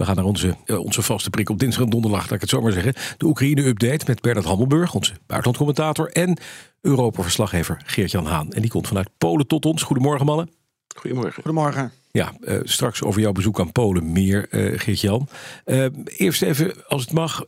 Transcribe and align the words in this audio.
We 0.00 0.06
gaan 0.06 0.16
naar 0.16 0.24
onze, 0.24 0.56
eh, 0.64 0.78
onze 0.78 1.02
vaste 1.02 1.30
prik 1.30 1.48
op 1.48 1.58
dinsdag 1.58 1.84
en 1.84 1.90
donderdag, 1.90 2.22
laat 2.22 2.32
ik 2.32 2.40
het 2.40 2.50
zo 2.50 2.60
maar 2.60 2.72
zeggen. 2.72 2.94
De 3.16 3.24
Oekraïne-update 3.24 4.04
met 4.06 4.20
Bernard 4.20 4.46
Hammelburg, 4.46 4.94
onze 4.94 5.12
buitenlandcommentator. 5.26 6.10
En 6.10 6.38
Europa-verslaggever 6.80 7.82
Geert-Jan 7.86 8.26
Haan. 8.26 8.52
En 8.52 8.60
die 8.60 8.70
komt 8.70 8.88
vanuit 8.88 9.08
Polen 9.18 9.46
tot 9.46 9.64
ons. 9.64 9.82
Goedemorgen, 9.82 10.26
mannen. 10.26 10.50
Goedemorgen. 10.96 11.32
Goedemorgen. 11.32 11.92
Ja, 12.10 12.32
uh, 12.40 12.60
straks 12.62 13.02
over 13.02 13.20
jouw 13.20 13.32
bezoek 13.32 13.60
aan 13.60 13.72
Polen 13.72 14.12
meer, 14.12 14.46
uh, 14.50 14.78
Geert-Jan. 14.78 15.28
Uh, 15.66 15.86
eerst 16.04 16.42
even, 16.42 16.86
als 16.86 17.02
het 17.02 17.12
mag, 17.12 17.44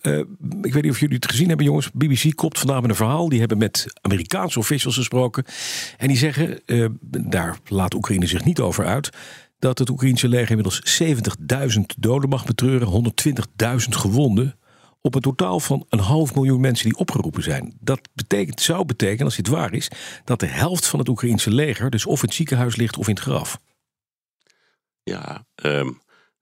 ik 0.62 0.72
weet 0.72 0.82
niet 0.82 0.90
of 0.90 1.00
jullie 1.00 1.16
het 1.16 1.30
gezien 1.30 1.48
hebben, 1.48 1.66
jongens. 1.66 1.90
BBC 1.90 2.34
kopt 2.34 2.58
vandaag 2.58 2.80
met 2.80 2.90
een 2.90 2.96
verhaal. 2.96 3.28
Die 3.28 3.38
hebben 3.38 3.58
met 3.58 3.86
Amerikaanse 4.00 4.58
officials 4.58 4.96
gesproken. 4.96 5.44
En 5.98 6.08
die 6.08 6.16
zeggen, 6.16 6.60
daar 7.08 7.58
laat 7.64 7.94
Oekraïne 7.94 8.26
zich 8.26 8.44
niet 8.44 8.60
over 8.60 8.84
uit 8.84 9.10
dat 9.62 9.78
het 9.78 9.88
Oekraïnse 9.90 10.28
leger 10.28 10.50
inmiddels 10.50 11.02
70.000 11.76 11.80
doden 11.98 12.28
mag 12.28 12.44
betreuren, 12.44 13.12
120.000 13.82 13.88
gewonden. 13.88 14.58
Op 15.00 15.14
een 15.14 15.20
totaal 15.20 15.60
van 15.60 15.86
een 15.88 15.98
half 15.98 16.34
miljoen 16.34 16.60
mensen 16.60 16.88
die 16.88 16.98
opgeroepen 16.98 17.42
zijn. 17.42 17.76
Dat 17.80 18.00
betekent, 18.14 18.60
zou 18.60 18.84
betekenen, 18.84 19.24
als 19.24 19.36
dit 19.36 19.48
waar 19.48 19.72
is, 19.72 19.90
dat 20.24 20.40
de 20.40 20.46
helft 20.46 20.86
van 20.86 20.98
het 20.98 21.08
Oekraïnse 21.08 21.50
leger 21.50 21.90
dus 21.90 22.06
of 22.06 22.20
in 22.20 22.26
het 22.26 22.34
ziekenhuis 22.34 22.76
ligt 22.76 22.96
of 22.96 23.08
in 23.08 23.14
het 23.14 23.22
graf. 23.22 23.58
Ja, 25.02 25.46
um, 25.64 26.00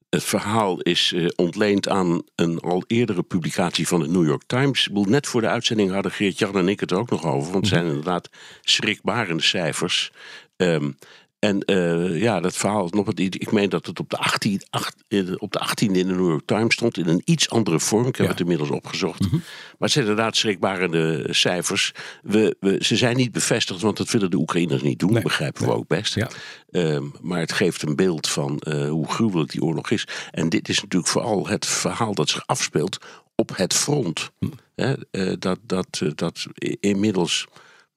het 0.09 0.25
verhaal 0.25 0.81
is 0.81 1.13
uh, 1.13 1.29
ontleend 1.37 1.89
aan 1.89 2.23
een 2.35 2.61
al 2.61 2.85
eerdere 2.87 3.23
publicatie 3.23 3.89
van 3.89 4.01
de 4.01 4.09
New 4.09 4.27
York 4.27 4.43
Times. 4.47 4.89
Net 4.93 5.27
voor 5.27 5.41
de 5.41 5.49
uitzending 5.49 5.91
hadden 5.91 6.13
Geert-Jan 6.13 6.57
en 6.57 6.69
ik 6.69 6.81
het 6.81 6.91
er 6.91 6.99
ook 6.99 7.11
nog 7.11 7.25
over. 7.25 7.53
Want 7.53 7.65
het 7.65 7.75
zijn 7.75 7.87
inderdaad 7.87 8.31
schrikbarende 8.61 9.43
cijfers. 9.43 10.13
Um, 10.57 10.97
en 11.41 11.63
uh, 11.67 12.21
ja, 12.21 12.41
dat 12.41 12.57
verhaal 12.57 12.89
nog 12.91 13.07
wat. 13.07 13.19
Ik 13.19 13.53
meen 13.53 13.69
dat 13.69 13.87
het 13.87 14.01
op 14.01 14.11
de, 14.11 14.17
18, 14.17 14.63
8, 14.71 14.97
op 15.39 15.53
de 15.53 15.69
18e 15.69 15.87
in 15.87 15.93
de 15.93 16.05
New 16.05 16.29
York 16.29 16.47
Times 16.47 16.75
stond. 16.75 16.99
In 16.99 17.09
een 17.09 17.23
iets 17.25 17.51
andere 17.51 17.81
vorm. 17.81 18.07
Ik 18.07 18.17
heb 18.17 18.29
het 18.29 18.41
inmiddels 18.41 18.71
opgezocht. 18.71 19.21
Mm 19.21 19.29
-hmm. 19.29 19.39
Maar 19.39 19.89
het 19.89 19.91
zijn 19.91 20.07
inderdaad 20.07 20.37
schrikbarende 20.37 21.27
cijfers. 21.31 21.93
We, 22.23 22.57
we, 22.61 22.77
ze 22.85 22.97
zijn 22.97 23.17
niet 23.17 23.33
bevestigd, 23.33 23.81
want 23.81 23.97
dat 23.97 24.11
willen 24.11 24.31
de 24.31 24.37
Oekraïners 24.37 24.83
niet 24.83 24.99
doen. 24.99 25.13
Nee. 25.13 25.23
Begrijpen 25.23 25.65
we 25.65 25.73
ook 25.73 25.87
best. 25.87 26.15
Ja. 26.15 26.29
Um, 26.71 27.13
maar 27.21 27.41
het 27.41 27.53
geeft 27.53 27.83
een 27.83 27.97
beeld 27.97 28.29
van 28.29 28.63
uh, 28.69 28.89
hoe 28.89 29.09
gruwelijk 29.09 29.51
die 29.51 29.63
oorlog 29.63 29.91
is. 29.91 30.07
En 30.31 30.49
dit 30.49 30.69
is 30.69 30.81
natuurlijk 30.81 31.11
vooral 31.11 31.49
het 31.49 31.67
verhaal 31.67 32.15
dat 32.15 32.29
zich 32.29 32.47
afspeelt 32.47 32.99
op 33.35 33.57
het 33.57 33.75
front. 33.75 34.31
Hm. 34.39 34.47
He, 34.75 34.95
uh, 35.11 35.35
dat, 35.39 35.59
dat, 35.63 36.03
dat 36.15 36.47
inmiddels 36.81 37.47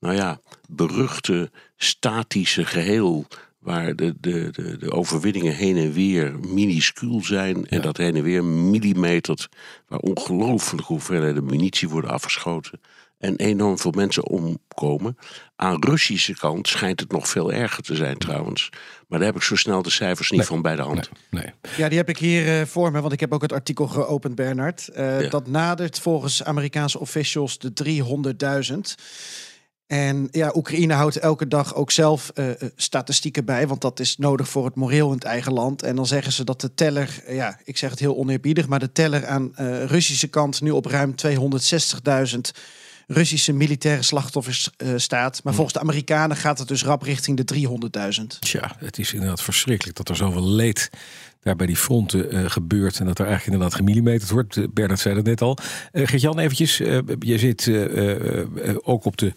nou 0.03 0.15
ja, 0.15 0.39
beruchte 0.69 1.51
statische 1.77 2.65
geheel 2.65 3.25
waar 3.59 3.95
de, 3.95 4.13
de, 4.19 4.49
de, 4.51 4.77
de, 4.77 4.91
overwinningen 4.91 5.55
heen 5.55 5.77
en 5.77 5.93
weer 5.93 6.39
minuscuul 6.39 7.23
zijn. 7.23 7.67
En 7.67 7.81
dat 7.81 7.97
heen 7.97 8.15
en 8.15 8.23
weer 8.23 8.43
millimetert, 8.43 9.49
waar 9.87 9.99
ongelooflijke 9.99 10.93
hoeveelheden 10.93 11.45
munitie 11.45 11.89
worden 11.89 12.11
afgeschoten. 12.11 12.79
En 13.17 13.35
enorm 13.35 13.79
veel 13.79 13.91
mensen 13.91 14.27
omkomen. 14.27 15.17
Aan 15.55 15.83
Russische 15.83 16.33
kant 16.33 16.67
schijnt 16.67 16.99
het 16.99 17.11
nog 17.11 17.27
veel 17.27 17.53
erger 17.53 17.83
te 17.83 17.95
zijn 17.95 18.17
trouwens. 18.17 18.69
Maar 19.07 19.19
daar 19.19 19.27
heb 19.27 19.37
ik 19.37 19.43
zo 19.43 19.55
snel 19.55 19.81
de 19.81 19.89
cijfers 19.89 20.31
niet 20.31 20.45
van 20.45 20.61
bij 20.61 20.75
de 20.75 20.81
hand. 20.81 21.09
Nee, 21.29 21.43
nee. 21.43 21.53
Ja, 21.77 21.89
die 21.89 21.97
heb 21.97 22.09
ik 22.09 22.17
hier 22.17 22.59
uh, 22.59 22.65
voor 22.65 22.91
me, 22.91 23.01
want 23.01 23.13
ik 23.13 23.19
heb 23.19 23.33
ook 23.33 23.41
het 23.41 23.53
artikel 23.53 23.87
geopend, 23.87 24.35
Bernard. 24.35 24.89
Uh, 24.95 25.21
ja. 25.21 25.29
Dat 25.29 25.47
nadert 25.47 25.99
volgens 25.99 26.43
Amerikaanse 26.43 26.99
officials 26.99 27.57
de 27.57 27.73
300.000. 28.73 28.79
En 29.87 30.27
ja, 30.31 30.51
Oekraïne 30.55 30.93
houdt 30.93 31.15
elke 31.15 31.47
dag 31.47 31.75
ook 31.75 31.91
zelf 31.91 32.31
uh, 32.35 32.49
statistieken 32.75 33.45
bij, 33.45 33.67
want 33.67 33.81
dat 33.81 33.99
is 33.99 34.17
nodig 34.17 34.49
voor 34.49 34.65
het 34.65 34.75
moreel 34.75 35.07
in 35.07 35.13
het 35.13 35.23
eigen 35.23 35.53
land. 35.53 35.83
En 35.83 35.95
dan 35.95 36.07
zeggen 36.07 36.31
ze 36.31 36.43
dat 36.43 36.61
de 36.61 36.73
teller, 36.73 37.23
ja, 37.27 37.59
ik 37.63 37.77
zeg 37.77 37.89
het 37.89 37.99
heel 37.99 38.17
oneerbiedig, 38.17 38.67
maar 38.67 38.79
de 38.79 38.91
teller 38.91 39.25
aan 39.25 39.53
uh, 39.59 39.85
Russische 39.85 40.27
kant 40.27 40.61
nu 40.61 40.71
op 40.71 40.85
ruim 40.85 41.15
260.000 41.27 42.39
Russische 43.07 43.53
militaire 43.53 44.01
slachtoffers 44.01 44.69
staat. 44.95 45.43
Maar 45.43 45.53
volgens 45.53 45.73
de 45.73 45.81
Amerikanen 45.81 46.37
gaat 46.37 46.59
het 46.59 46.67
dus 46.67 46.83
rap 46.83 47.01
richting 47.01 47.41
de 47.41 47.55
300.000. 48.21 48.39
Tja, 48.39 48.75
het 48.77 48.99
is 48.99 49.13
inderdaad 49.13 49.41
verschrikkelijk 49.41 49.97
dat 49.97 50.09
er 50.09 50.15
zoveel 50.15 50.49
leed 50.49 50.89
daar 51.41 51.55
bij 51.55 51.67
die 51.67 51.75
fronten 51.77 52.35
uh, 52.35 52.49
gebeurt. 52.49 52.99
En 52.99 53.05
dat 53.05 53.19
er 53.19 53.25
eigenlijk 53.25 53.53
inderdaad 53.53 53.79
gemillimeterd 53.79 54.29
wordt. 54.29 54.73
Bernard 54.73 54.99
zei 54.99 55.15
het 55.15 55.25
net 55.25 55.41
al. 55.41 55.57
Uh, 55.91 56.07
Gert-Jan, 56.07 56.39
eventjes. 56.39 56.77
je 57.19 57.37
zit 57.37 57.71
ook 58.83 59.05
op 59.05 59.17
de 59.17 59.33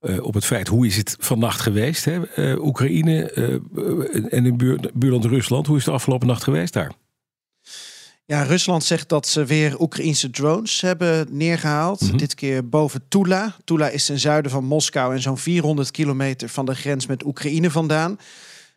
uh, 0.00 0.24
op 0.24 0.34
het 0.34 0.44
feit 0.44 0.68
hoe 0.68 0.86
is 0.86 0.96
het 0.96 1.16
vannacht 1.18 1.60
geweest. 1.60 2.04
Hè? 2.04 2.20
Uh, 2.36 2.64
Oekraïne 2.64 3.32
uh, 3.34 4.32
en 4.32 4.46
in 4.46 4.56
buur, 4.56 4.90
buurland 4.94 5.24
Rusland. 5.24 5.66
Hoe 5.66 5.76
is 5.76 5.82
het 5.82 5.90
de 5.90 5.98
afgelopen 5.98 6.26
nacht 6.26 6.42
geweest 6.42 6.72
daar? 6.72 6.92
Ja, 8.24 8.42
Rusland 8.42 8.84
zegt 8.84 9.08
dat 9.08 9.26
ze 9.26 9.44
weer 9.44 9.80
Oekraïnse 9.80 10.30
drones 10.30 10.80
hebben 10.80 11.26
neergehaald. 11.30 12.00
Mm 12.00 12.08
-hmm. 12.08 12.18
Dit 12.18 12.34
keer 12.34 12.68
boven 12.68 13.02
Tula. 13.08 13.56
Tula 13.64 13.88
is 13.88 14.06
ten 14.06 14.18
zuiden 14.18 14.50
van 14.50 14.64
Moskou 14.64 15.14
en 15.14 15.20
zo'n 15.20 15.38
400 15.38 15.90
kilometer 15.90 16.48
van 16.48 16.66
de 16.66 16.74
grens 16.74 17.06
met 17.06 17.24
Oekraïne 17.24 17.70
vandaan. 17.70 18.18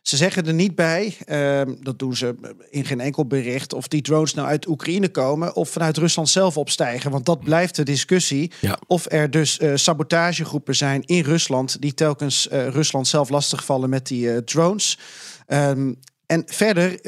Ze 0.04 0.16
zeggen 0.16 0.46
er 0.46 0.54
niet 0.54 0.74
bij, 0.74 1.16
uh, 1.26 1.74
dat 1.80 1.98
doen 1.98 2.16
ze 2.16 2.34
in 2.70 2.84
geen 2.84 3.00
enkel 3.00 3.26
bericht, 3.26 3.72
of 3.72 3.88
die 3.88 4.02
drones 4.02 4.34
nou 4.34 4.48
uit 4.48 4.68
Oekraïne 4.68 5.08
komen 5.08 5.54
of 5.54 5.68
vanuit 5.68 5.96
Rusland 5.96 6.28
zelf 6.28 6.56
opstijgen. 6.56 7.10
Want 7.10 7.26
dat 7.26 7.40
blijft 7.40 7.76
de 7.76 7.82
discussie. 7.82 8.52
Ja. 8.60 8.78
Of 8.86 9.06
er 9.10 9.30
dus 9.30 9.58
uh, 9.58 9.72
sabotagegroepen 9.74 10.76
zijn 10.76 11.02
in 11.02 11.22
Rusland 11.22 11.80
die 11.80 11.94
telkens 11.94 12.48
uh, 12.52 12.68
Rusland 12.68 13.06
zelf 13.06 13.28
lastigvallen 13.28 13.90
met 13.90 14.06
die 14.06 14.26
uh, 14.26 14.36
drones. 14.36 14.98
Um, 15.48 15.98
en 16.26 16.42
verder, 16.46 17.00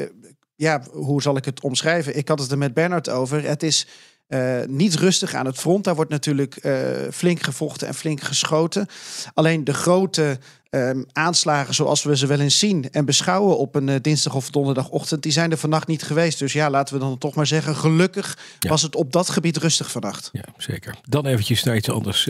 ja, 0.55 0.83
hoe 0.91 1.21
zal 1.21 1.37
ik 1.37 1.45
het 1.45 1.61
omschrijven? 1.61 2.17
Ik 2.17 2.27
had 2.27 2.39
het 2.39 2.51
er 2.51 2.57
met 2.57 2.73
Bernard 2.73 3.09
over. 3.09 3.43
Het 3.43 3.63
is 3.63 3.87
uh, 4.27 4.59
niet 4.67 4.95
rustig 4.95 5.33
aan 5.33 5.45
het 5.45 5.57
front. 5.57 5.83
Daar 5.83 5.95
wordt 5.95 6.11
natuurlijk 6.11 6.65
uh, 6.65 6.73
flink 7.11 7.43
gevochten 7.43 7.87
en 7.87 7.93
flink 7.93 8.21
geschoten. 8.21 8.87
Alleen 9.33 9.63
de 9.63 9.73
grote 9.73 10.39
um, 10.69 11.05
aanslagen 11.11 11.73
zoals 11.73 12.03
we 12.03 12.17
ze 12.17 12.27
wel 12.27 12.39
eens 12.39 12.59
zien 12.59 12.89
en 12.91 13.05
beschouwen 13.05 13.57
op 13.57 13.75
een 13.75 13.87
uh, 13.87 13.95
dinsdag 14.01 14.35
of 14.35 14.49
donderdagochtend, 14.49 15.23
die 15.23 15.31
zijn 15.31 15.51
er 15.51 15.57
vannacht 15.57 15.87
niet 15.87 16.03
geweest. 16.03 16.39
Dus 16.39 16.53
ja, 16.53 16.69
laten 16.69 16.93
we 16.93 16.99
dan 16.99 17.17
toch 17.17 17.35
maar 17.35 17.47
zeggen, 17.47 17.75
gelukkig 17.75 18.37
ja. 18.59 18.69
was 18.69 18.81
het 18.81 18.95
op 18.95 19.11
dat 19.11 19.29
gebied 19.29 19.57
rustig 19.57 19.91
vannacht. 19.91 20.29
Ja, 20.31 20.45
zeker. 20.57 20.95
Dan 21.03 21.25
eventjes 21.25 21.63
naar 21.63 21.75
iets 21.75 21.89
anders. 21.89 22.29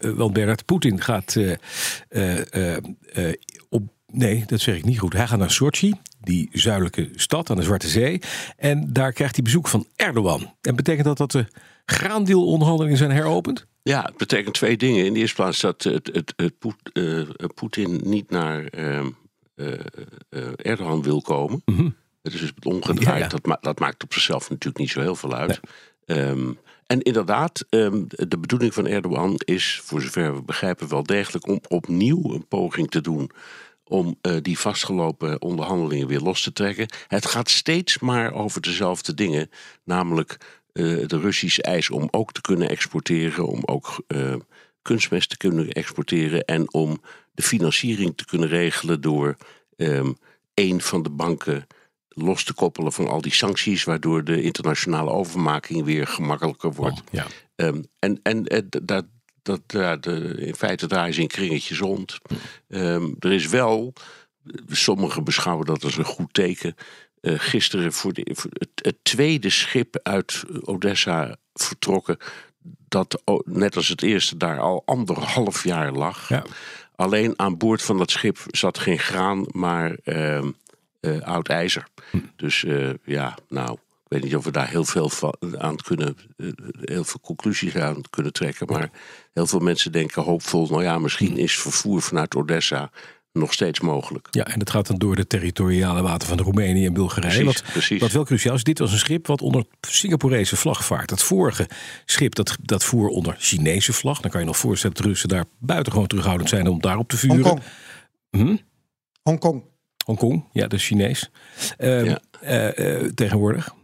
want 0.00 0.32
Bernard 0.32 0.64
Poetin 0.64 1.02
gaat 1.02 1.36
op 3.68 3.82
Nee, 4.12 4.44
dat 4.46 4.60
zeg 4.60 4.76
ik 4.76 4.84
niet 4.84 4.98
goed. 4.98 5.12
Hij 5.12 5.26
gaat 5.26 5.38
naar 5.38 5.50
Sochi, 5.50 5.94
die 6.20 6.48
zuidelijke 6.52 7.10
stad 7.14 7.50
aan 7.50 7.56
de 7.56 7.62
Zwarte 7.62 7.88
Zee. 7.88 8.20
En 8.56 8.92
daar 8.92 9.12
krijgt 9.12 9.34
hij 9.34 9.44
bezoek 9.44 9.68
van 9.68 9.86
Erdogan. 9.96 10.54
En 10.60 10.76
betekent 10.76 11.06
dat 11.06 11.16
dat 11.16 11.30
de 11.30 11.46
graandeelonderhandelingen 11.84 12.98
zijn 12.98 13.10
heropend? 13.10 13.66
Ja, 13.82 14.02
het 14.02 14.16
betekent 14.16 14.54
twee 14.54 14.76
dingen. 14.76 15.04
In 15.04 15.12
de 15.12 15.20
eerste 15.20 15.34
plaats 15.34 15.60
dat 15.60 15.82
het, 15.82 16.10
het, 16.12 16.32
het 16.36 16.54
uh, 16.92 17.28
Poetin 17.54 18.00
niet 18.04 18.30
naar 18.30 18.78
uh, 18.78 19.06
uh, 19.54 19.72
Erdogan 20.56 21.02
wil 21.02 21.20
komen. 21.20 21.62
Mm 21.64 21.76
-hmm. 21.76 21.96
Het 22.22 22.34
is 22.34 22.40
dus 22.40 22.52
omgedraaid. 22.62 23.18
Ja, 23.18 23.24
ja. 23.24 23.28
Dat, 23.28 23.46
ma 23.46 23.58
dat, 23.60 23.78
maakt 23.78 24.02
op 24.02 24.12
zichzelf 24.12 24.50
natuurlijk 24.50 24.78
niet 24.78 24.90
zo 24.90 25.00
heel 25.00 25.14
veel 25.14 25.34
uit. 25.34 25.60
Nee. 26.06 26.18
Um, 26.18 26.58
en 26.86 27.02
inderdaad, 27.02 27.64
um, 27.70 28.06
de 28.08 28.38
bedoeling 28.38 28.74
van 28.74 28.86
Erdogan 28.86 29.34
is, 29.44 29.80
voor 29.84 30.00
zover 30.00 30.34
we 30.34 30.42
begrijpen, 30.42 30.88
wel 30.88 31.02
degelijk 31.02 31.46
om 31.46 31.60
opnieuw 31.68 32.34
een 32.34 32.46
poging 32.48 32.90
te 32.90 33.00
doen 33.00 33.30
om 33.88 34.18
uh, 34.22 34.36
die 34.42 34.58
vastgelopen 34.58 35.42
onderhandelingen 35.42 36.06
weer 36.06 36.20
los 36.20 36.42
te 36.42 36.52
trekken. 36.52 36.88
Het 37.06 37.26
gaat 37.26 37.50
steeds 37.50 37.98
maar 37.98 38.32
over 38.32 38.60
dezelfde 38.60 39.14
dingen, 39.14 39.50
namelijk 39.84 40.36
uh, 40.72 41.06
de 41.06 41.20
Russische 41.20 41.62
eis 41.62 41.90
om 41.90 42.08
ook 42.10 42.32
te 42.32 42.40
kunnen 42.40 42.68
exporteren, 42.68 43.46
om 43.46 43.62
ook 43.64 44.04
uh, 44.08 44.34
kunstmest 44.82 45.30
te 45.30 45.36
kunnen 45.36 45.70
exporteren 45.72 46.44
en 46.44 46.72
om 46.72 47.02
de 47.34 47.42
financiering 47.42 48.16
te 48.16 48.24
kunnen 48.24 48.48
regelen 48.48 49.00
door 49.00 49.36
um, 49.76 50.16
een 50.54 50.80
van 50.80 51.02
de 51.02 51.10
banken 51.10 51.66
los 52.08 52.44
te 52.44 52.54
koppelen 52.54 52.92
van 52.92 53.08
al 53.08 53.20
die 53.20 53.32
sancties, 53.32 53.84
waardoor 53.84 54.24
de 54.24 54.42
internationale 54.42 55.10
overmaking 55.10 55.84
weer 55.84 56.06
gemakkelijker 56.06 56.72
wordt. 56.72 57.00
Oh, 57.00 57.06
ja. 57.10 57.26
um, 57.56 57.84
en 57.98 58.20
en 58.22 58.44
dat, 59.64 60.06
in 60.36 60.54
feite 60.54 60.86
draaien 60.86 61.14
ze 61.14 61.20
in 61.20 61.26
kringetjes 61.26 61.78
rond. 61.78 62.18
Um, 62.68 63.16
er 63.18 63.32
is 63.32 63.46
wel, 63.46 63.92
sommigen 64.68 65.24
beschouwen 65.24 65.66
dat 65.66 65.84
als 65.84 65.96
een 65.96 66.04
goed 66.04 66.34
teken. 66.34 66.74
Uh, 67.20 67.34
gisteren 67.38 67.92
voor, 67.92 68.12
de, 68.12 68.30
voor 68.32 68.50
het, 68.52 68.68
het, 68.74 68.96
tweede 69.02 69.50
schip 69.50 70.00
uit 70.02 70.44
Odessa 70.60 71.36
vertrokken. 71.54 72.16
Dat 72.88 73.22
net 73.44 73.76
als 73.76 73.88
het 73.88 74.02
eerste 74.02 74.36
daar 74.36 74.60
al 74.60 74.82
anderhalf 74.84 75.64
jaar 75.64 75.92
lag. 75.92 76.28
Ja. 76.28 76.44
Alleen 76.96 77.32
aan 77.36 77.56
boord 77.56 77.82
van 77.82 77.98
dat 77.98 78.10
schip 78.10 78.38
zat 78.46 78.78
geen 78.78 78.98
graan, 78.98 79.46
maar 79.50 79.96
uh, 80.04 80.42
uh, 81.00 81.22
oud 81.22 81.48
ijzer. 81.48 81.86
Hm. 82.10 82.18
Dus 82.36 82.62
uh, 82.62 82.90
ja, 83.04 83.38
nou, 83.48 83.78
weet 84.08 84.22
niet 84.22 84.36
of 84.36 84.44
we 84.44 84.50
daar 84.50 84.68
heel 84.68 84.84
veel 84.84 85.08
van, 85.08 85.34
aan 85.58 85.76
kunnen, 85.76 86.16
heel 86.80 87.04
veel 87.04 87.20
conclusies 87.20 87.76
aan 87.76 88.00
kunnen 88.10 88.32
trekken. 88.32 88.66
Maar 88.66 88.90
heel 89.32 89.46
veel 89.46 89.58
mensen 89.60 89.92
denken 89.92 90.22
hoopvol, 90.22 90.66
nou 90.66 90.82
ja, 90.82 90.98
misschien 90.98 91.36
is 91.36 91.58
vervoer 91.58 92.02
vanuit 92.02 92.34
Odessa 92.34 92.90
nog 93.32 93.52
steeds 93.52 93.80
mogelijk. 93.80 94.28
Ja, 94.30 94.46
en 94.46 94.58
dat 94.58 94.70
gaat 94.70 94.86
dan 94.86 94.98
door 94.98 95.16
de 95.16 95.26
territoriale 95.26 96.02
water 96.02 96.28
van 96.28 96.38
Roemenië 96.40 96.86
en 96.86 96.92
Bulgarije. 96.92 97.42
Precies, 97.42 97.60
wat, 97.62 97.72
precies. 97.72 98.00
wat 98.00 98.10
wel 98.12 98.24
cruciaal 98.24 98.54
is, 98.54 98.62
dit 98.62 98.78
was 98.78 98.92
een 98.92 98.98
schip 98.98 99.26
wat 99.26 99.42
onder 99.42 99.64
Singaporese 99.80 100.56
vlag 100.56 100.84
vaart. 100.84 101.08
Dat 101.08 101.22
vorige 101.22 101.68
schip 102.04 102.34
dat, 102.34 102.56
dat 102.62 102.84
voer 102.84 103.08
onder 103.08 103.36
Chinese 103.38 103.92
vlag. 103.92 104.20
Dan 104.20 104.30
kan 104.30 104.40
je 104.40 104.46
nog 104.46 104.56
voorstellen 104.56 104.94
dat 104.96 105.04
de 105.04 105.10
Russen 105.10 105.28
daar 105.28 105.44
buitengewoon 105.58 106.06
terughoudend 106.06 106.48
zijn 106.48 106.68
om 106.68 106.80
daarop 106.80 107.08
te 107.08 107.16
vuren. 107.16 107.36
Hongkong. 107.42 107.62
Hm? 108.30 108.56
Hongkong. 109.22 109.62
Hongkong, 110.04 110.44
ja, 110.52 110.62
dat 110.62 110.72
is 110.72 110.86
Chinees. 110.86 111.30
Ehm, 111.76 112.04
Ja. 112.04 112.20
eh, 112.40 112.96
eh, 113.02 113.12
tegenwoordig. 113.14 113.74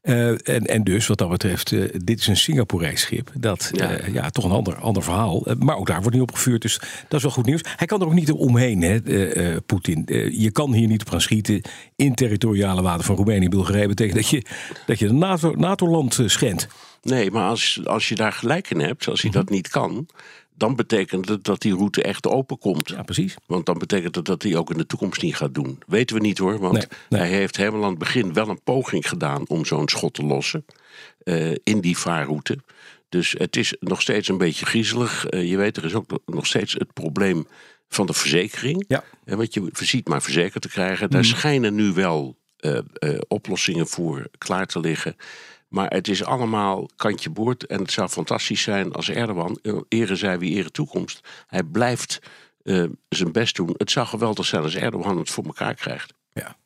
Eh, 0.00 0.28
en, 0.28 0.66
en 0.66 0.84
dus 0.84 1.06
wat 1.06 1.18
dat 1.18 1.28
betreft, 1.30 1.72
eh, 1.72 1.82
dit 2.04 2.20
is 2.20 2.26
een 2.26 2.36
Singaporees 2.36 3.00
schip. 3.00 3.30
Dat 3.38 3.70
Ja. 3.72 3.90
ja. 3.90 3.98
ja, 4.12 4.30
toch 4.30 4.44
een 4.44 4.50
ander, 4.50 4.74
ander 4.74 5.02
verhaal. 5.02 5.46
Eh, 5.46 5.54
maar 5.56 5.76
ook 5.76 5.86
daar 5.86 6.00
wordt 6.00 6.12
niet 6.12 6.22
op 6.28 6.32
gevuurd. 6.32 6.62
Dus 6.62 6.78
dat 7.08 7.18
is 7.18 7.22
wel 7.22 7.30
goed 7.32 7.46
nieuws. 7.46 7.60
Hij 7.76 7.86
kan 7.86 8.00
er 8.00 8.06
ook 8.06 8.12
niet 8.12 8.32
omheen, 8.32 8.82
hè, 8.82 8.96
eh, 9.02 9.52
eh, 9.54 9.56
Poetin. 9.66 10.06
Eh, 10.06 10.40
je 10.40 10.50
kan 10.50 10.72
hier 10.72 10.88
niet 10.88 11.00
op 11.00 11.08
gaan 11.08 11.20
schieten 11.20 11.60
in 11.96 12.14
territoriale 12.14 12.82
water 12.82 13.04
van 13.04 13.16
Roemenië 13.16 13.44
en 13.44 13.50
Bulgarije. 13.50 13.88
betekent 13.88 14.16
dat 14.16 14.28
je, 14.28 14.42
dat 14.86 14.98
je 14.98 15.06
een 15.06 15.18
NATO, 15.18 15.54
NATO-land 15.56 16.18
eh, 16.18 16.26
schendt. 16.28 16.66
Nee, 17.02 17.30
maar 17.30 17.48
als, 17.48 17.80
als 17.84 18.08
je 18.08 18.14
daar 18.14 18.32
gelijk 18.32 18.70
in 18.70 18.80
hebt, 18.80 19.08
als 19.08 19.20
hij 19.22 19.30
Mhm. 19.30 19.38
dat 19.40 19.50
niet 19.50 19.68
kan, 19.68 20.06
dan 20.60 20.76
betekent 20.76 21.28
het 21.28 21.44
dat 21.44 21.60
die 21.60 21.74
route 21.74 22.02
echt 22.02 22.26
open 22.26 22.58
komt. 22.58 22.88
Ja, 22.88 23.02
precies. 23.02 23.36
Want 23.46 23.66
dan 23.66 23.78
betekent 23.78 24.14
het 24.14 24.24
dat 24.24 24.42
hij 24.42 24.56
ook 24.56 24.70
in 24.70 24.78
de 24.78 24.86
toekomst 24.86 25.22
niet 25.22 25.36
gaat 25.36 25.54
doen. 25.54 25.82
Weten 25.86 26.16
we 26.16 26.22
niet 26.22 26.38
hoor, 26.38 26.58
want 26.58 26.72
Nee, 26.72 26.86
nee. 27.08 27.20
hij 27.20 27.30
heeft 27.30 27.56
helemaal 27.56 27.82
aan 27.82 27.90
het 27.90 27.98
begin 27.98 28.32
wel 28.32 28.48
een 28.48 28.62
poging 28.62 29.08
gedaan 29.08 29.48
om 29.48 29.64
zo'n 29.64 29.88
schot 29.88 30.14
te 30.14 30.22
lossen 30.22 30.64
eh, 31.22 31.50
in 31.50 31.80
die 31.80 31.98
vaarroute. 31.98 32.58
Dus 33.08 33.34
het 33.38 33.56
is 33.56 33.76
nog 33.80 34.00
steeds 34.00 34.28
een 34.28 34.38
beetje 34.38 34.66
griezelig. 34.66 35.26
Eh, 35.26 35.50
je 35.50 35.56
weet, 35.56 35.76
er 35.76 35.84
is 35.84 35.94
ook 35.94 36.20
nog 36.26 36.46
steeds 36.46 36.72
het 36.72 36.92
probleem 36.92 37.46
van 37.88 38.06
de 38.06 38.12
verzekering. 38.12 38.84
Ja. 38.88 39.04
En 39.24 39.36
wat 39.36 39.54
je 39.54 39.68
ziet 39.72 40.08
maar 40.08 40.22
verzekerd 40.22 40.62
te 40.62 40.68
krijgen. 40.68 41.10
Daar 41.10 41.24
schijnen 41.24 41.74
nu 41.74 41.92
wel 41.92 42.36
eh, 42.56 42.78
oplossingen 43.28 43.86
voor 43.86 44.26
klaar 44.38 44.66
te 44.66 44.80
liggen. 44.80 45.16
Maar 45.70 45.90
het 45.90 46.08
is 46.08 46.24
allemaal 46.24 46.88
kantje 46.96 47.30
boord. 47.30 47.66
En 47.66 47.78
het 47.80 47.92
zou 47.92 48.08
fantastisch 48.08 48.62
zijn 48.62 48.92
als 48.92 49.10
Erdogan, 49.10 49.58
eh, 49.62 49.80
ere 49.88 50.16
zij 50.16 50.38
wie 50.38 50.54
ere 50.54 50.70
toekomst, 50.70 51.20
hij 51.46 51.62
blijft 51.62 52.20
eh, 52.62 52.84
zijn 53.08 53.32
best 53.32 53.56
doen. 53.56 53.74
Het 53.76 53.90
zou 53.90 54.06
geweldig 54.06 54.46
zijn 54.46 54.62
als 54.62 54.74
Erdogan 54.74 55.18
het 55.18 55.30
voor 55.30 55.44
elkaar 55.44 55.74
krijgt. 55.74 56.14
Ja. 56.32 56.56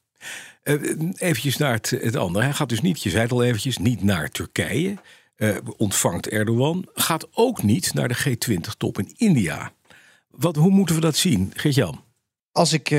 Eh, 0.62 0.74
eventjes 1.16 1.56
naar 1.56 1.72
het, 1.72 1.90
het 1.90 2.16
andere. 2.16 2.44
Hij 2.44 2.54
gaat 2.54 2.68
dus 2.68 2.80
niet, 2.80 3.02
je 3.02 3.10
zei 3.10 3.22
het 3.22 3.32
al 3.32 3.44
eventjes, 3.44 3.78
niet 3.78 4.02
naar 4.02 4.30
Turkije. 4.30 4.96
Eh, 5.36 5.56
ontvangt 5.76 6.28
Erdogan. 6.28 6.88
Gaat 6.94 7.26
ook 7.32 7.62
niet 7.62 7.94
naar 7.94 8.08
de 8.08 8.16
G20-top 8.16 8.98
in 8.98 9.12
India. 9.16 9.72
Wat, 10.30 10.56
hoe 10.56 10.70
moeten 10.70 10.94
we 10.94 11.00
dat 11.00 11.16
zien, 11.16 11.52
Geert-Jan? 11.54 12.04
Als 12.52 12.72
ik. 12.72 12.94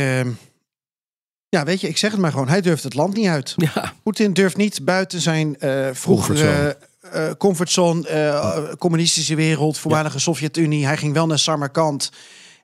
Eh, 1.49 1.59
ja, 1.59 1.65
weet 1.65 1.81
je, 1.81 1.87
ik 1.87 1.97
zeg 1.97 2.11
het 2.11 2.19
maar 2.19 2.31
gewoon. 2.31 2.47
Hij 2.49 2.61
durft 2.61 2.83
het 2.83 2.93
land 2.93 3.13
niet 3.13 3.27
uit. 3.27 3.53
Ja, 3.55 3.93
Poetin 4.03 4.33
durft 4.33 4.57
niet 4.57 4.85
buiten 4.85 5.21
zijn 5.21 5.59
eh 5.59 5.89
vroegere 5.93 6.77
eh, 7.11 7.29
comfortzone, 7.37 8.07
eh, 8.07 8.73
communistische 8.77 9.35
wereld, 9.35 9.77
voormalige 9.77 10.19
Sovjet-Unie. 10.19 10.85
Hij 10.85 10.97
ging 10.97 11.13
wel 11.13 11.27
naar 11.27 11.39
Samarkand. 11.39 12.11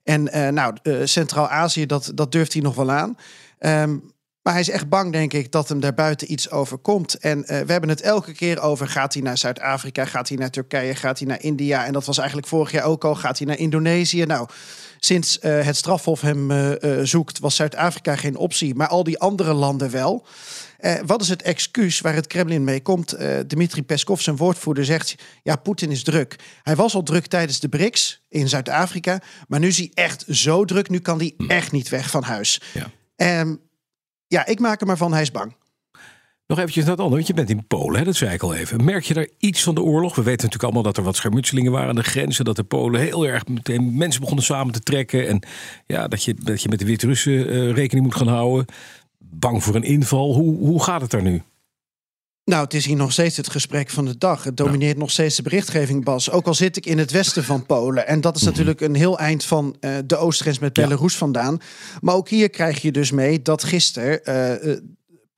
En 0.04 0.32
eh, 0.32 0.48
nou, 0.48 0.76
eh, 0.84 0.96
Centraal-Azië, 1.04 1.86
dat, 1.86 2.12
dat 2.16 2.32
durft 2.32 2.54
hij 2.54 2.62
nog 2.62 2.76
wel 2.76 2.92
aan. 2.92 3.18
Ehm, 3.60 3.98
maar 4.42 4.54
hij 4.54 4.62
is 4.62 4.70
echt 4.70 4.90
bang, 4.90 5.12
denk 5.12 5.34
ik, 5.34 5.52
dat 5.52 5.70
hem 5.70 5.80
daarbuiten 5.80 6.32
iets 6.32 6.50
overkomt. 6.50 7.14
En 7.16 7.46
eh, 7.46 7.62
we 7.62 7.72
hebben 7.72 7.90
het 7.90 8.02
elke 8.02 8.34
keer 8.34 8.62
over: 8.62 8.88
gaat 8.88 9.14
hij 9.14 9.22
naar 9.22 9.38
Zuid-Afrika, 9.38 10.06
gaat 10.06 10.28
hij 10.28 10.38
naar 10.38 10.50
Turkije, 10.50 10.96
gaat 10.96 11.20
hij 11.20 11.28
naar 11.28 11.42
India? 11.42 11.86
En 11.86 11.94
dat 11.94 12.06
was 12.06 12.18
eigenlijk 12.18 12.48
vorig 12.48 12.72
jaar 12.72 12.84
ook 12.84 13.06
al. 13.06 13.16
Gaat 13.16 13.38
hij 13.38 13.48
naar 13.48 13.58
Indonesië? 13.58 14.24
Nou, 14.26 14.48
sinds 15.04 15.40
eh, 15.40 15.66
het 15.66 15.76
strafhof 15.76 16.22
hem 16.22 16.52
eh, 16.52 16.84
eh, 16.84 17.06
zoekt, 17.06 17.40
was 17.40 17.56
Zuid-Afrika 17.56 18.16
geen 18.16 18.36
optie, 18.36 18.76
maar 18.76 18.88
al 18.88 19.04
die 19.04 19.20
andere 19.20 19.54
landen 19.54 19.92
wel. 19.92 20.26
Wat 21.06 21.22
is 21.22 21.30
het 21.30 21.42
excuus 21.42 22.02
waar 22.02 22.14
het 22.14 22.28
Kremlin 22.28 22.64
mee 22.64 22.82
komt? 22.82 23.16
Dmitri 23.48 23.84
Peskov, 23.84 24.22
zijn 24.22 24.36
woordvoerder, 24.36 24.86
zegt: 24.86 25.16
ja, 25.44 25.56
Poetin 25.56 25.92
is 25.92 26.04
druk. 26.04 26.36
Hij 26.64 26.76
was 26.76 26.96
al 26.96 27.04
druk 27.04 27.26
tijdens 27.26 27.60
de 27.60 27.70
BRICS 27.70 28.26
in 28.30 28.50
Zuid-Afrika, 28.50 29.22
maar 29.48 29.60
nu 29.60 29.68
is 29.68 29.78
hij 29.78 29.92
echt 29.94 30.26
zo 30.30 30.66
druk. 30.66 30.90
Nu 30.90 31.00
kan 31.00 31.18
hij 31.18 31.34
echt 31.48 31.72
niet 31.72 31.90
weg 31.90 32.10
van 32.10 32.24
huis. 32.24 32.62
Ja. 32.74 32.92
Ehm, 33.16 33.56
ja, 34.28 34.46
ik 34.46 34.60
maak 34.60 34.82
er 34.82 34.88
maar 34.88 34.98
van, 34.98 35.14
hij 35.14 35.22
is 35.22 35.32
bang. 35.32 35.56
Nog 36.52 36.60
eventjes 36.60 36.86
naar 36.86 36.94
het 36.94 37.04
andere. 37.04 37.24
Want 37.24 37.28
je 37.28 37.44
bent 37.44 37.50
in 37.50 37.68
Polen, 37.68 38.00
hè? 38.00 38.06
dat 38.06 38.16
zei 38.16 38.34
ik 38.34 38.44
al 38.44 38.56
even. 38.56 38.86
Merk 38.86 39.04
je 39.04 39.14
daar 39.14 39.28
iets 39.38 39.64
van 39.64 39.76
de 39.76 39.82
oorlog? 39.82 40.16
We 40.16 40.22
weten 40.22 40.32
natuurlijk 40.32 40.64
allemaal 40.64 40.84
dat 40.84 40.98
er 40.98 41.04
wat 41.04 41.16
schermutselingen 41.16 41.72
waren 41.72 41.90
aan 41.90 41.96
de 41.96 42.04
grenzen. 42.04 42.46
Dat 42.46 42.56
de 42.56 42.64
Polen 42.64 43.02
heel 43.02 43.28
erg 43.28 43.48
meteen 43.48 43.98
mensen 43.98 44.22
begonnen 44.22 44.46
samen 44.46 44.74
te 44.74 44.80
trekken. 44.80 45.28
En 45.28 45.42
ja, 45.86 46.08
dat 46.08 46.24
je, 46.24 46.34
dat 46.44 46.62
je 46.62 46.70
met 46.70 46.80
de 46.80 46.86
Wit-Russen 46.86 47.50
eh, 47.50 47.72
rekening 47.72 48.06
moet 48.06 48.16
gaan 48.16 48.28
houden. 48.28 48.66
Bang 49.20 49.64
voor 49.64 49.76
een 49.76 49.84
inval. 49.84 50.34
Hoe, 50.34 50.58
hoe 50.58 50.84
gaat 50.84 51.02
het 51.02 51.12
daar 51.12 51.22
nu? 51.22 51.42
Nou, 52.46 52.64
het 52.64 52.74
is 52.74 52.86
hier 52.86 52.96
nog 52.96 53.12
steeds 53.12 53.38
het 53.38 53.50
gesprek 53.50 53.90
van 53.90 54.06
de 54.06 54.18
dag. 54.18 54.44
Het 54.44 54.58
domineert 54.58 54.98
nog 54.98 55.12
steeds 55.12 55.36
de 55.36 55.42
berichtgeving, 55.42 56.04
Bas. 56.04 56.32
Ook 56.32 56.48
al 56.48 56.54
zit 56.54 56.78
ik 56.78 56.86
in 56.86 56.98
het 56.98 57.12
westen 57.12 57.44
van 57.44 57.66
Polen. 57.66 58.08
En 58.08 58.22
dat 58.22 58.36
is 58.36 58.42
natuurlijk 58.42 58.82
een 58.82 58.96
heel 58.96 59.20
eind 59.20 59.46
van 59.46 59.76
eh, 59.80 59.96
de 60.06 60.18
oostgrens 60.18 60.60
met 60.60 60.78
Ja. 60.78 60.84
Belarus 60.84 61.16
vandaan. 61.16 61.60
Maar 62.02 62.16
ook 62.16 62.30
hier 62.30 62.50
krijg 62.50 62.82
je 62.82 62.92
dus 62.92 63.12
mee 63.12 63.42
dat 63.42 63.64
gisteren 63.64 64.26
eh, 64.26 64.78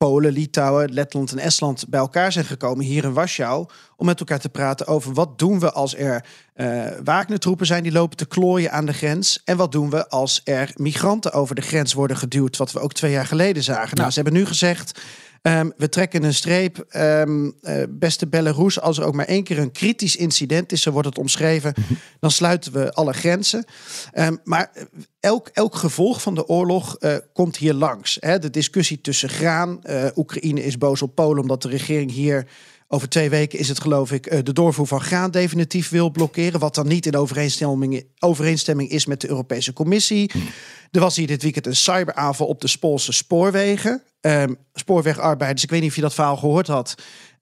Polen, 0.04 0.32
Litouwen, 0.32 0.92
Letland 0.92 1.32
en 1.32 1.38
Estland 1.38 1.88
bij 1.88 2.00
elkaar 2.00 2.32
zijn 2.32 2.44
gekomen 2.44 2.84
hier 2.84 3.04
in 3.04 3.12
Warschau. 3.12 3.66
Om 3.96 4.06
met 4.06 4.20
elkaar 4.20 4.38
te 4.38 4.48
praten 4.48 4.86
over 4.86 5.12
wat 5.12 5.38
doen 5.38 5.60
we 5.60 5.72
als 5.72 5.96
er 5.96 6.24
eh 6.54 6.86
Wagner-troepen 7.04 7.66
zijn 7.66 7.82
die 7.82 7.92
lopen 7.92 8.16
te 8.16 8.26
klooien 8.26 8.72
aan 8.72 8.86
de 8.86 8.92
grens. 8.92 9.40
En 9.44 9.56
wat 9.56 9.72
doen 9.72 9.90
we 9.90 10.08
als 10.08 10.40
er 10.44 10.70
migranten 10.74 11.32
over 11.32 11.54
de 11.54 11.62
grens 11.62 11.92
worden 11.92 12.16
geduwd. 12.16 12.56
Wat 12.56 12.72
we 12.72 12.80
ook 12.80 12.92
twee 12.92 13.12
jaar 13.12 13.26
geleden 13.26 13.62
zagen. 13.62 13.96
Nou, 13.96 14.08
ze 14.10 14.20
hebben 14.20 14.32
nu 14.40 14.46
gezegd. 14.46 15.00
Ehm, 15.44 15.70
we 15.76 15.88
trekken 15.88 16.22
een 16.22 16.34
streep. 16.34 16.84
Ehm, 16.88 17.50
eh, 17.60 17.82
beste 17.88 18.26
Belarus, 18.26 18.80
als 18.80 18.98
er 18.98 19.04
ook 19.04 19.14
maar 19.14 19.26
één 19.26 19.44
keer 19.44 19.58
een 19.58 19.72
kritisch 19.72 20.16
incident 20.16 20.72
is, 20.72 20.82
zo 20.82 20.90
wordt 20.90 21.08
het 21.08 21.18
omschreven, 21.18 21.74
dan 22.20 22.30
sluiten 22.30 22.72
we 22.72 22.92
alle 22.92 23.12
grenzen. 23.12 23.64
Ehm, 24.12 24.36
maar 24.44 24.72
elk, 25.20 25.48
elk 25.52 25.74
gevolg 25.74 26.22
van 26.22 26.34
de 26.34 26.48
oorlog 26.48 26.96
eh, 26.96 27.16
komt 27.32 27.56
hier 27.56 27.74
langs. 27.74 28.16
Hè. 28.20 28.38
De 28.38 28.50
discussie 28.50 29.00
tussen 29.00 29.28
graan. 29.28 29.82
eh, 29.82 30.06
Oekraïne 30.16 30.64
is 30.64 30.78
boos 30.78 31.02
op 31.02 31.14
Polen 31.14 31.42
omdat 31.42 31.62
de 31.62 31.68
regering 31.68 32.10
hier. 32.10 32.46
Over 32.88 33.08
twee 33.08 33.30
weken 33.30 33.58
is 33.58 33.68
het 33.68 33.80
geloof 33.80 34.12
ik 34.12 34.26
eh, 34.26 34.38
de 34.42 34.52
doorvoer 34.52 34.86
van 34.86 35.00
graan 35.00 35.30
definitief 35.30 35.88
wil 35.88 36.10
blokkeren. 36.10 36.60
Wat 36.60 36.74
dan 36.74 36.88
niet 36.88 37.06
in 37.06 37.16
overeenstemming, 37.16 38.06
overeenstemming 38.18 38.90
is 38.90 39.06
met 39.06 39.20
de 39.20 39.28
Europese 39.28 39.72
Commissie. 39.72 40.30
Er 40.90 41.00
was 41.00 41.16
hier 41.16 41.26
dit 41.26 41.42
weekend 41.42 41.66
een 41.66 41.76
cyberaanval 41.76 42.46
op 42.46 42.60
de 42.60 42.68
Spoolse 42.68 43.12
spoorwegen. 43.12 44.02
Ehm, 44.24 44.54
spoorwegarbeiders, 44.74 45.62
ik 45.62 45.70
weet 45.70 45.80
niet 45.80 45.90
of 45.90 45.96
je 45.96 46.02
dat 46.02 46.14
verhaal 46.14 46.36
gehoord 46.36 46.66
had. 46.66 46.94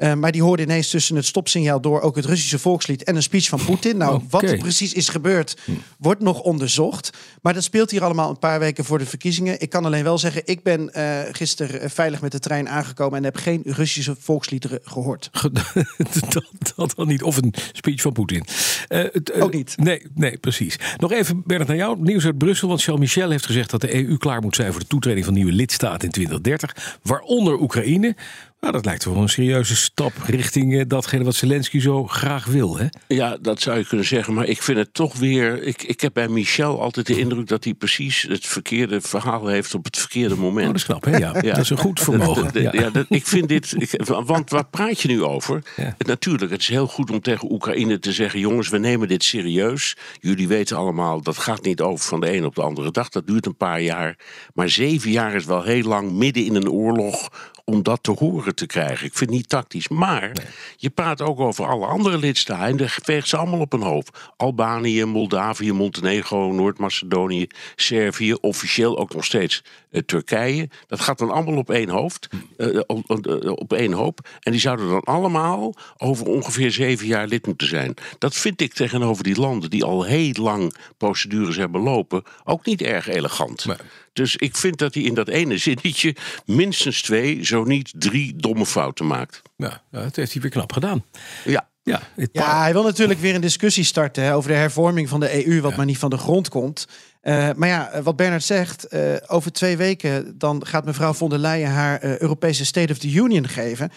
Ehm, 0.03 0.19
maar 0.19 0.33
die 0.33 0.43
hoorden 0.43 0.67
ineens 0.67 0.89
tussen 0.89 1.17
het 1.17 1.27
stopsignaal 1.27 1.81
door 1.81 2.01
ook 2.01 2.17
het 2.17 2.25
Russische 2.25 2.59
volkslied 2.59 3.05
en 3.05 3.17
een 3.17 3.23
speech 3.23 3.49
van 3.49 3.65
Poetin. 3.65 3.97
Nou, 3.97 4.23
wat 4.31 4.43
er 4.43 4.59
precies 4.59 4.93
is 4.93 5.09
gebeurd, 5.09 5.57
wordt 5.99 6.21
nog 6.21 6.41
onderzocht. 6.41 7.11
Maar 7.43 7.55
dat 7.55 7.63
speelt 7.63 7.91
hier 7.91 8.05
allemaal 8.05 8.31
een 8.31 8.39
paar 8.39 8.59
weken 8.59 8.85
voor 8.85 8.99
de 8.99 9.07
verkiezingen. 9.07 9.61
Ik 9.61 9.71
kan 9.71 9.85
alleen 9.85 10.05
wel 10.05 10.19
zeggen, 10.19 10.43
ik 10.45 10.63
ben 10.63 10.93
eh 10.93 11.21
gisteren 11.33 11.81
eh, 11.81 11.91
veilig 11.91 12.21
met 12.21 12.33
de 12.33 12.39
trein 12.39 12.69
aangekomen 12.69 13.19
en 13.19 13.25
heb 13.25 13.37
geen 13.37 13.63
Russische 13.65 14.17
volksliederen 14.19 14.81
gehoord. 14.83 15.31
dat, 16.33 16.45
dat 16.75 16.93
dan 16.97 17.07
niet. 17.07 17.23
Of 17.23 17.37
een 17.37 17.55
speech 17.73 18.01
van 18.01 18.13
Poetin. 18.13 18.45
Eh, 18.89 19.05
eh, 19.05 19.43
Ook 19.43 19.53
niet. 19.53 19.75
Nee, 19.77 20.07
nee, 20.15 20.39
precies. 20.39 20.79
Nog 20.97 21.13
even, 21.13 21.43
Bernard, 21.47 21.69
naar 21.69 21.79
jou. 21.79 22.01
Nieuws 22.01 22.25
uit 22.25 22.39
Brussel. 22.39 22.69
Want 22.69 22.83
Charles 22.83 23.01
Michel 23.01 23.31
heeft 23.31 23.47
gezegd 23.47 23.71
dat 23.71 23.81
de 23.81 23.95
EU 23.95 24.17
klaar 24.17 24.41
moet 24.41 24.57
zijn 24.57 24.73
voor 24.73 24.81
de 24.81 24.87
toetreding 24.87 25.25
van 25.25 25.35
nieuwe 25.35 25.53
lidstaten 25.53 26.07
in 26.07 26.11
2030. 26.11 26.99
Waaronder 27.03 27.61
Oekraïne. 27.61 28.17
Nou, 28.63 28.75
dat 28.75 28.85
lijkt 28.85 29.05
wel 29.05 29.17
een 29.17 29.29
serieuze 29.29 29.77
stap 29.77 30.13
richting 30.27 30.79
eh, 30.79 30.83
datgene 30.87 31.25
wat 31.25 31.35
Zelensky 31.35 31.81
zo 31.81 32.07
graag 32.07 32.45
wil. 32.45 32.79
Hè? 32.79 32.87
Ja, 33.09 33.37
dat 33.41 33.61
zou 33.61 33.79
je 33.79 33.87
kunnen 33.87 34.07
zeggen. 34.07 34.35
Maar 34.35 34.47
ik 34.47 34.63
vind 34.63 34.79
het 34.79 34.95
toch 34.95 35.19
weer. 35.19 35.63
Ik, 35.63 35.83
ik 35.83 36.01
heb 36.01 36.13
bij 36.13 36.29
Michel 36.29 36.81
altijd 36.81 37.07
de 37.07 37.19
indruk 37.19 37.49
dat 37.49 37.65
hij 37.65 37.75
precies 37.75 38.23
het 38.23 38.47
verkeerde 38.47 39.01
verhaal 39.01 39.47
heeft 39.47 39.75
op 39.75 39.85
het 39.85 39.99
verkeerde 39.99 40.35
Oh, 40.35 40.41
moment. 40.41 40.67
dat 40.67 40.77
is 40.77 40.85
knap, 40.85 41.05
hè? 41.05 41.17
Ja, 41.17 41.33
dat 41.33 41.59
is 41.59 41.71
een 41.71 41.79
goed 41.79 42.01
vermogen. 42.01 42.51
Ja. 42.63 42.73
ja, 42.73 42.91
dat, 42.91 43.07
ik 43.09 43.27
vind 43.27 43.49
dit. 43.49 43.75
Ik, 43.79 44.03
want 44.05 44.51
waar 44.51 44.67
praat 44.67 45.01
je 45.01 45.09
nu 45.09 45.23
over? 45.23 45.63
Natuurlijk, 45.99 46.51
het 46.51 46.61
is 46.61 46.69
heel 46.69 46.87
goed 46.87 47.11
om 47.11 47.21
tegen 47.21 47.53
Oekraïne 47.53 47.99
te 47.99 48.13
zeggen: 48.13 48.41
jongens, 48.41 48.69
we 48.69 48.79
nemen 48.79 49.09
dit 49.09 49.25
serieus. 49.25 49.97
Jullie 50.21 50.49
weten 50.49 50.77
allemaal, 50.77 51.23
dat 51.23 51.39
gaat 51.39 51.63
niet 51.63 51.81
over 51.81 52.05
van 52.05 52.21
de 52.21 52.37
een 52.37 52.45
op 52.45 52.55
de 52.55 52.63
andere 52.63 52.91
dag. 52.91 53.09
Dat 53.09 53.27
duurt 53.27 53.47
een 53.47 53.57
paar 53.57 53.81
jaar. 53.81 54.19
Maar 54.55 54.69
zeven 54.69 55.11
jaar 55.11 55.35
is 55.35 55.45
wel 55.45 55.63
heel 55.63 55.83
lang 55.83 56.13
midden 56.13 56.45
in 56.45 56.55
een 56.55 56.71
oorlog 56.71 57.29
om 57.65 57.83
dat 57.83 58.03
te 58.03 58.11
horen 58.11 58.55
te 58.55 58.67
krijgen. 58.67 59.07
Ik 59.07 59.17
vind 59.17 59.31
het 59.31 59.39
niet 59.39 59.49
tactisch. 59.49 59.89
Maar 59.89 60.33
je 60.77 60.91
praat 60.91 61.21
ook 61.21 61.41
over 61.41 61.67
alle 61.67 61.87
andere 61.87 62.19
lidstaten. 62.19 62.67
En 62.67 62.77
daar 62.77 62.99
veegt 63.03 63.29
ze 63.29 63.37
allemaal 63.37 63.61
op 63.61 63.73
een 63.73 63.83
hoofd. 63.83 64.19
Albanië, 64.37 65.05
Moldavië, 65.05 65.73
Montenegro, 65.73 66.53
Noord-Macedonië, 66.53 67.47
Servië. 67.77 68.35
Officieel 68.35 68.99
ook 68.99 69.15
nog 69.15 69.25
steeds 69.25 69.65
uh, 69.91 70.01
Turkije. 70.01 70.69
Dat 70.87 71.01
gaat 71.01 71.19
dan 71.19 71.31
allemaal 71.31 71.57
op 71.57 71.71
één 71.71 71.89
hoofd. 71.89 72.29
Uh, 72.57 72.81
op, 72.87 73.11
op 73.45 73.73
één 73.73 73.93
hoop. 73.93 74.29
En 74.41 74.53
die 74.53 74.61
zouden 74.61 74.89
dan 74.89 75.01
allemaal 75.01 75.75
over 75.97 76.27
ongeveer 76.27 76.71
zeven 76.71 77.07
jaar 77.07 77.27
lid 77.27 77.47
moeten 77.47 77.69
zijn. 77.69 77.95
Dat 78.19 78.35
vind 78.35 78.61
ik 78.61 78.73
tegenover 78.73 79.25
die 79.25 79.41
landen 79.41 79.71
die 79.71 79.85
al 79.85 80.05
heel 80.05 80.33
lang 80.33 80.75
procedures 80.97 81.57
hebben 81.57 81.81
lopen. 81.81 82.23
ook 82.45 82.65
niet 82.65 82.83
erg 82.83 83.09
elegant. 83.09 83.67
Dus 84.13 84.37
ik 84.37 84.57
vind 84.57 84.79
dat 84.79 84.95
hij 84.95 85.03
in 85.03 85.15
dat 85.15 85.29
ene 85.29 85.59
zinnetje 85.59 86.17
minstens 86.47 87.03
twee, 87.03 87.45
zo 87.45 87.65
niet 87.65 87.93
drie 87.97 88.37
domme 88.37 88.67
fouten 88.67 89.07
maakt. 89.07 89.43
Ja, 89.57 89.83
dat 89.91 90.17
heeft 90.17 90.33
hij 90.33 90.43
weer 90.43 90.51
knap 90.51 90.73
gedaan. 90.73 91.05
Ja. 91.45 91.71
Ja, 91.85 92.03
ja, 92.33 92.61
hij 92.61 92.73
wil 92.73 92.83
natuurlijk 92.83 93.21
weer 93.21 93.35
een 93.35 93.41
discussie 93.41 93.85
starten 93.85 94.25
hè, 94.25 94.35
over 94.35 94.51
de 94.51 94.57
hervorming 94.57 95.09
van 95.09 95.21
de 95.21 95.47
EU, 95.47 95.61
wat 95.61 95.77
maar 95.77 95.87
niet 95.87 95.99
van 95.99 96.11
de 96.11 96.19
grond 96.19 96.49
komt. 96.49 96.87
Uh, 97.23 97.51
maar 97.57 97.69
ja, 97.69 98.03
wat 98.03 98.17
Bernard 98.17 98.45
zegt, 98.45 98.87
uh, 98.95 99.01
over 99.27 99.53
twee 99.53 99.77
weken 99.77 100.39
dan 100.39 100.67
gaat 100.67 100.85
mevrouw 100.85 101.13
von 101.13 101.29
der 101.29 101.39
Leyen 101.39 101.71
haar 101.71 102.05
uh, 102.05 102.19
Europese 102.19 102.65
State 102.65 102.93
of 102.93 102.99
the 102.99 103.13
Union 103.13 103.49
geven. 103.49 103.93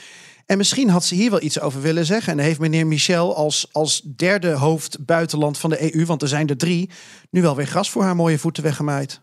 En 0.45 0.57
misschien 0.57 0.89
had 0.89 1.05
ze 1.05 1.15
hier 1.15 1.29
wel 1.29 1.41
iets 1.41 1.59
over 1.59 1.81
willen 1.81 2.05
zeggen. 2.05 2.33
En 2.33 2.39
heeft 2.39 2.59
meneer 2.59 2.87
Michel 2.87 3.35
als, 3.35 3.67
als 3.71 4.01
derde 4.15 4.51
hoofd 4.51 5.05
buitenland 5.05 5.57
van 5.57 5.69
de 5.69 5.95
EU, 5.95 6.05
want 6.05 6.21
er 6.21 6.27
zijn 6.27 6.47
er 6.47 6.57
drie, 6.57 6.89
nu 7.29 7.41
wel 7.41 7.55
weer 7.55 7.67
gras 7.67 7.89
voor 7.89 8.03
haar 8.03 8.15
mooie 8.15 8.39
voeten 8.39 8.63
weggemaaid. 8.63 9.13